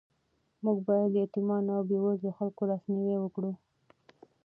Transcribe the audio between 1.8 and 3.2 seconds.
بېوزلو خلکو لاسنیوی